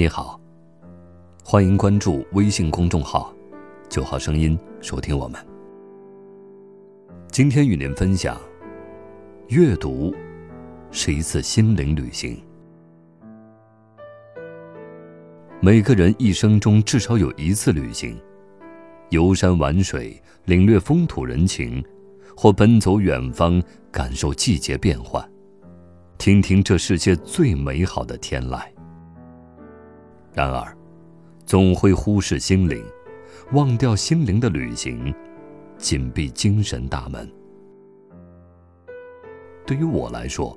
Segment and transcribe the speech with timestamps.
[0.00, 0.40] 你好，
[1.42, 3.34] 欢迎关注微信公众号
[3.90, 5.44] “九号声音”，收听我们。
[7.32, 8.40] 今天与您分享：
[9.48, 10.14] 阅读
[10.92, 12.40] 是一次心灵旅行。
[15.60, 18.16] 每个人一生中至少有一次旅行，
[19.10, 21.84] 游山玩水，领略风土人情，
[22.36, 23.60] 或奔走远方，
[23.90, 25.28] 感受季节变换，
[26.18, 28.62] 听听这世界最美好的天籁。
[30.38, 30.72] 然而，
[31.44, 32.80] 总会忽视心灵，
[33.50, 35.12] 忘掉心灵的旅行，
[35.76, 37.28] 紧闭精神大门。
[39.66, 40.56] 对于我来说，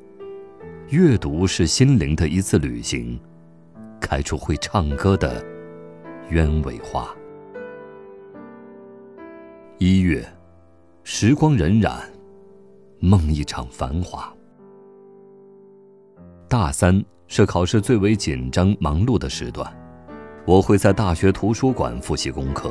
[0.90, 3.20] 阅读是心灵的一次旅行，
[4.00, 5.44] 开出会唱歌的
[6.30, 7.10] 鸢尾花。
[9.80, 10.23] 一月，
[11.04, 12.04] 时光荏苒，
[13.00, 14.32] 梦一场繁华。
[16.48, 17.04] 大三。
[17.34, 19.66] 是考试最为紧张、忙碌的时段，
[20.46, 22.70] 我会在大学图书馆复习功课，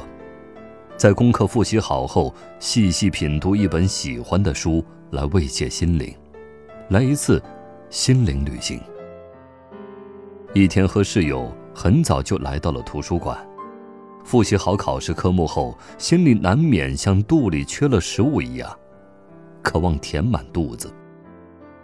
[0.98, 6.14] 在功课复习好后，细细品读一本喜欢的书来慰藉心灵，
[6.91, 7.42] 来一次
[7.89, 8.78] 心灵旅行。
[10.52, 13.39] 一天和室友很早就来到了图书馆，
[14.24, 18.70] 复习好考试科目后，心里难免像肚里缺了食物一样，
[19.62, 20.92] 渴望填满肚子。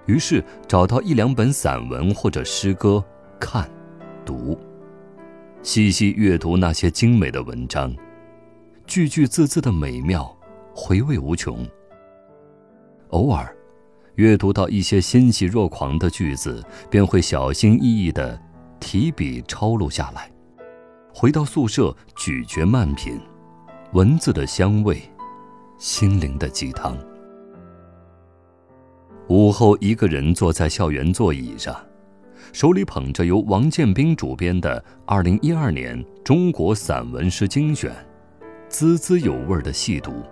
[0.06, 3.04] 于是找到一两本散文或者诗歌，
[3.38, 3.68] 看、
[4.24, 4.58] 读，
[5.62, 7.94] 细细阅读那些精美的文章，
[8.86, 10.36] 句句字字的美妙，
[10.74, 11.66] 回味无穷。
[13.08, 13.54] 偶尔，
[14.14, 18.40] 阅读到一些欣喜若狂的句子，便会小心翼翼地
[18.78, 20.30] 提笔抄录下来，
[21.12, 23.20] 回到宿舍咀嚼慢品，
[23.92, 25.02] 文字的香味，
[25.78, 26.96] 心灵的鸡汤。
[29.28, 31.74] 午后，一个人坐在校园座椅上，
[32.52, 37.90] 手里捧着由王建斌主编的《二零一二年中国散文诗精选》，
[38.68, 40.22] 滋滋有味的细读。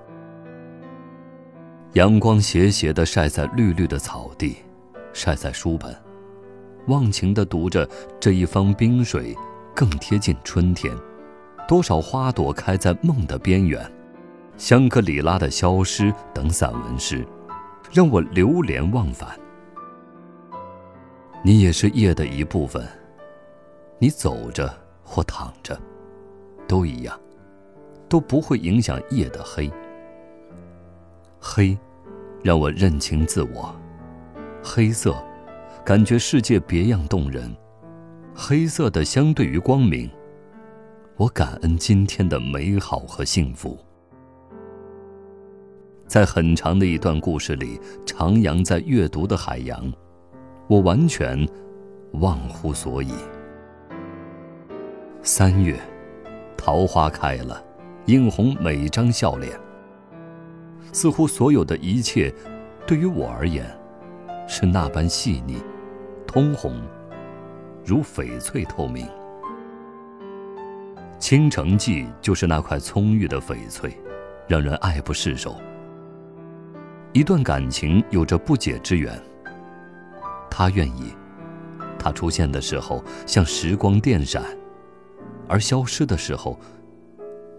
[1.94, 4.58] 阳光斜斜的晒在绿绿的草地，
[5.12, 5.92] 晒在书本，
[6.86, 7.88] 忘情的读着
[8.20, 9.36] 这一方冰水，
[9.74, 10.94] 更贴近春天。
[11.66, 13.90] 多少花朵开在梦的边缘，
[14.56, 17.26] 香格里拉的消失等散文诗。
[17.94, 19.38] 让我流连忘返。
[21.44, 22.84] 你也是夜的一部分。
[24.00, 24.68] 你走着
[25.04, 25.80] 或躺着，
[26.66, 27.16] 都一样，
[28.08, 29.70] 都不会影响夜的黑。
[31.38, 31.78] 黑，
[32.42, 33.72] 让我认清自我。
[34.60, 35.14] 黑色，
[35.84, 37.54] 感觉世界别样动人。
[38.34, 40.10] 黑色的相对于光明，
[41.16, 43.78] 我感恩今天的美好和幸福。
[46.06, 49.92] 在很长的一段故事里，徜徉在阅读的海洋，
[50.68, 51.46] 我完全
[52.12, 53.12] 忘乎所以。
[55.22, 55.78] 三月，
[56.56, 57.62] 桃花开了，
[58.06, 59.58] 映红每张笑脸。
[60.92, 62.32] 似乎所有的一切，
[62.86, 63.66] 对于我而言，
[64.46, 65.60] 是那般细腻、
[66.26, 66.80] 通红，
[67.84, 69.08] 如翡翠透明。
[71.18, 73.98] 倾城记就是那块葱郁的翡翠，
[74.46, 75.56] 让人爱不释手。
[77.14, 79.16] 一段感情有着不解之缘。
[80.50, 81.12] 他愿意，
[81.96, 84.44] 他出现的时候像时光电闪，
[85.48, 86.58] 而消失的时候，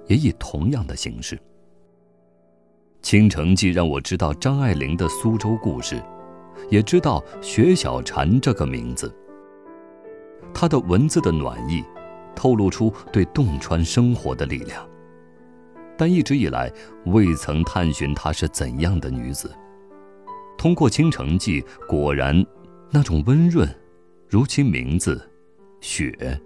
[0.08, 1.38] 也以同样的形式。
[3.02, 6.04] 《倾城记》让我知道张爱玲的苏州故事，
[6.70, 9.10] 也知道薛小禅这个名字。
[10.54, 11.82] 他的文字的暖意，
[12.36, 14.86] 透露出对洞穿生活的力量。
[15.98, 16.72] 但一直以来
[17.06, 19.54] 未曾探寻她是怎样的女子。
[20.58, 22.46] 通过《倾城记》，果然，
[22.90, 23.68] 那种温润，
[24.28, 25.22] 如其名字，
[25.82, 26.40] 雪，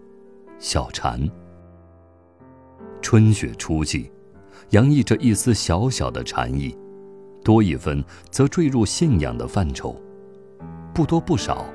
[0.57, 1.19] 小禅。
[3.01, 4.09] 春雪初霁，
[4.71, 6.75] 洋溢着一丝小小的禅意，
[7.43, 9.95] 多一分则坠入信仰的范畴，
[10.93, 11.65] 不多不少，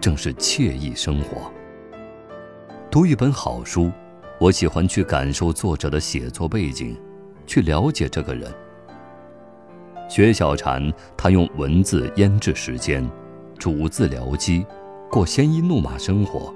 [0.00, 1.50] 正是惬意生活。
[2.90, 3.90] 读一本好书。
[4.40, 6.96] 我喜欢去感受作者的写作背景，
[7.44, 8.52] 去了解这个人。
[10.08, 13.06] 薛小禅，他用文字腌制时间，
[13.58, 14.64] 煮字疗机，
[15.10, 16.54] 过鲜衣怒马生活，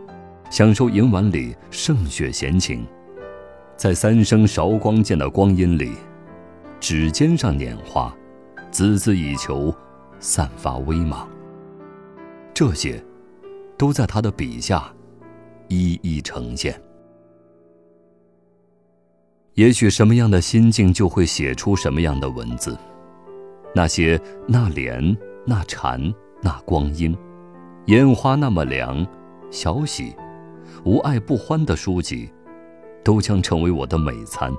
[0.48, 2.86] 享受银碗里盛雪闲情，
[3.76, 5.92] 在三生韶光间的光阴里，
[6.78, 8.14] 指尖上拈花，
[8.70, 9.74] 孜孜以求，
[10.20, 11.28] 散发微芒。
[12.54, 13.04] 这些，
[13.76, 14.90] 都在他的笔下，
[15.66, 16.80] 一一呈现。
[19.54, 22.76] 也许什么样的心境，就会写出什么样的文字。
[23.74, 24.18] 那些
[24.48, 25.16] 那莲、
[25.46, 26.00] 那禅、
[26.40, 27.16] 那光阴，
[27.86, 29.06] 烟花那么凉，
[29.50, 30.14] 小喜。
[30.84, 32.30] 无爱不欢的书籍，
[33.04, 34.52] 都将成为我的美餐。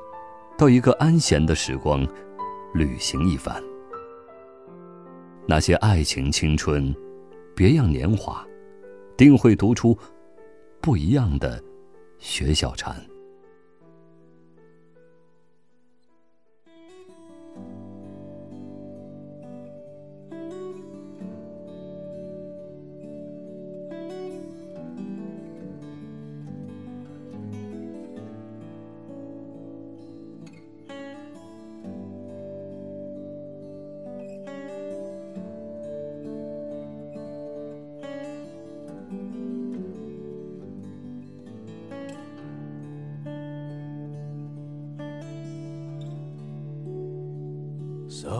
[0.57, 2.07] 到一个安闲的时光，
[2.75, 3.61] 旅行一番。
[5.47, 6.95] 那些爱情、青春、
[7.55, 8.45] 别样年华，
[9.17, 9.97] 定会读出
[10.79, 11.61] 不一样的
[12.19, 12.95] 薛小禅。